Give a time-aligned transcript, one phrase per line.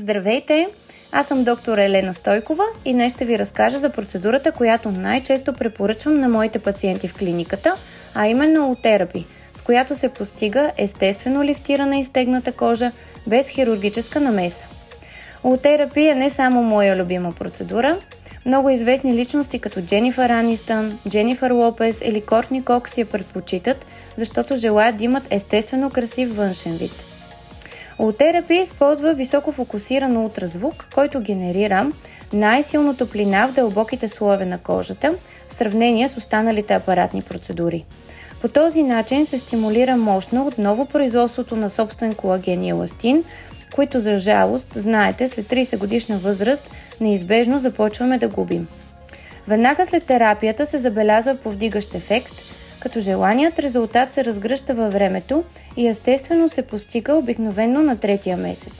[0.00, 0.68] Здравейте!
[1.12, 6.20] Аз съм доктор Елена Стойкова и днес ще ви разкажа за процедурата, която най-често препоръчвам
[6.20, 7.74] на моите пациенти в клиниката,
[8.14, 9.24] а именно терапи,
[9.54, 12.92] с която се постига естествено лифтирана и стегната кожа
[13.26, 14.66] без хирургическа намеса.
[15.44, 17.96] Лотерапи е не само моя любима процедура.
[18.46, 24.96] Много известни личности като Дженифър Анистън, Дженифър Лопес или Кортни Кокс я предпочитат, защото желаят
[24.96, 26.92] да имат естествено красив външен вид–
[28.00, 31.92] Ултерапия използва високо фокусиран ултразвук, който генерира
[32.32, 35.14] най-силно топлина в дълбоките слоеве на кожата
[35.48, 37.84] в сравнение с останалите апаратни процедури.
[38.42, 43.24] По този начин се стимулира мощно отново производството на собствен колаген и еластин,
[43.74, 46.70] които за жалост, знаете, след 30 годишна възраст
[47.00, 48.68] неизбежно започваме да губим.
[49.48, 52.32] Веднага след терапията се забелязва повдигащ ефект–
[52.80, 55.44] като желаният резултат се разгръща във времето
[55.76, 58.72] и естествено се постига обикновено на третия месец.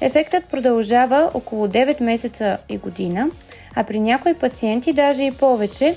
[0.00, 3.28] Ефектът продължава около 9 месеца и година,
[3.74, 5.94] а при някои пациенти даже и повече,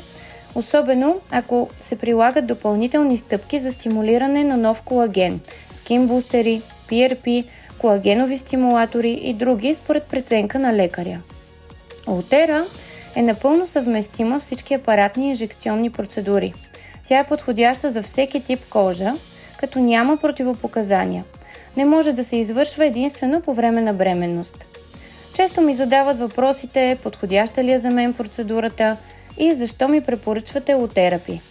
[0.55, 5.39] особено ако се прилагат допълнителни стъпки за стимулиране на нов колаген,
[5.73, 7.45] скинбустери, PRP,
[7.77, 11.19] колагенови стимулатори и други според преценка на лекаря.
[12.07, 12.65] Олтера
[13.15, 16.53] е напълно съвместима с всички апаратни инжекционни процедури–
[17.07, 19.13] тя е подходяща за всеки тип кожа,
[19.57, 21.23] като няма противопоказания.
[21.77, 24.65] Не може да се извършва единствено по време на бременност.
[25.35, 28.97] Често ми задават въпросите, подходяща ли е за мен процедурата
[29.37, 31.41] и защо ми препоръчвате лотерапи.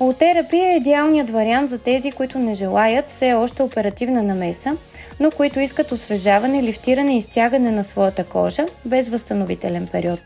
[0.00, 4.76] Лотерапия е идеалният вариант за тези, които не желаят все още оперативна намеса,
[5.20, 10.20] но които искат освежаване, лифтиране и стягане на своята кожа без възстановителен период.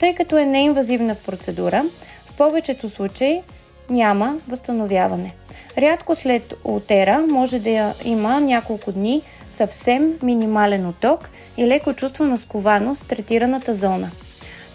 [0.00, 1.84] Тъй като е неинвазивна процедура,
[2.26, 3.42] в повечето случаи
[3.90, 5.34] няма възстановяване.
[5.78, 9.22] Рядко след утера може да има няколко дни
[9.56, 14.10] съвсем минимален оток и леко чувство на скованост в третираната зона.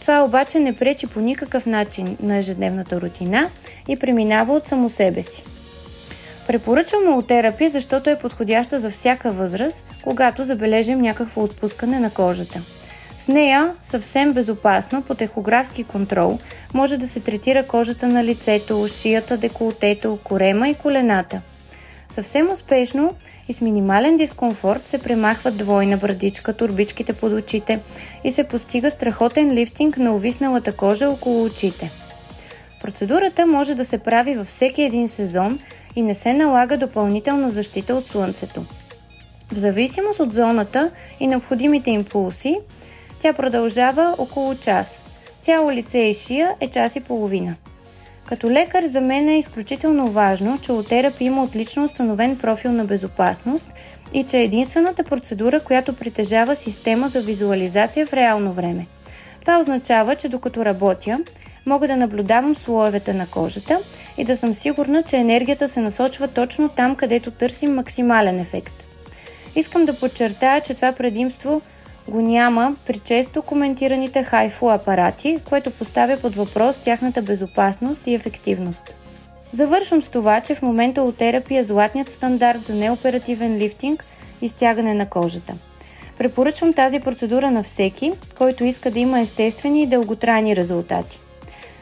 [0.01, 3.49] Това обаче не пречи по никакъв начин на ежедневната рутина
[3.87, 5.43] и преминава от само себе си.
[6.47, 12.61] Препоръчвам ултерапия, защото е подходяща за всяка възраст, когато забележим някакво отпускане на кожата.
[13.21, 16.39] С нея съвсем безопасно по техографски контрол
[16.73, 21.41] може да се третира кожата на лицето, шията, деколтето, корема и колената.
[22.09, 23.15] Съвсем успешно
[23.47, 27.79] и с минимален дискомфорт се премахва двойна брадичка, турбичките под очите
[28.23, 31.91] и се постига страхотен лифтинг на увисналата кожа около очите.
[32.81, 35.59] Процедурата може да се прави във всеки един сезон
[35.95, 38.65] и не се налага допълнителна защита от слънцето.
[39.51, 40.89] В зависимост от зоната
[41.19, 42.57] и необходимите импулси,
[43.21, 45.03] тя продължава около час.
[45.41, 47.55] Цяло лице и шия е час и половина.
[48.25, 53.73] Като лекар за мен е изключително важно, че лотерапия има отлично установен профил на безопасност
[54.13, 58.87] и че е единствената процедура, която притежава система за визуализация в реално време.
[59.41, 61.19] Това означава, че докато работя,
[61.65, 63.79] мога да наблюдавам слоевете на кожата
[64.17, 68.73] и да съм сигурна, че енергията се насочва точно там, където търсим максимален ефект.
[69.55, 71.61] Искам да подчертая, че това предимство
[72.07, 78.95] го няма при често коментираните хайфу апарати, което поставя под въпрос тяхната безопасност и ефективност.
[79.51, 84.05] Завършвам с това, че в момента лотерапия е златният стандарт за неоперативен лифтинг
[84.41, 85.53] и стягане на кожата.
[86.17, 91.19] Препоръчвам тази процедура на всеки, който иска да има естествени и дълготрайни резултати.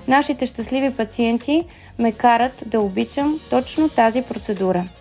[0.08, 1.64] Нашите щастливи пациенти
[2.00, 4.84] ме карат да обичам точно тази процедура–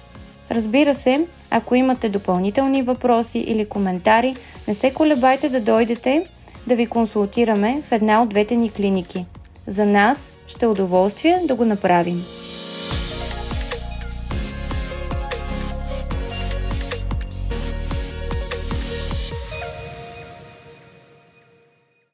[0.51, 4.35] Разбира се, ако имате допълнителни въпроси или коментари,
[4.69, 6.25] не се колебайте да дойдете
[6.67, 9.25] да ви консултираме в една от двете ни клиники.
[9.67, 12.25] За нас ще е удоволствие да го направим.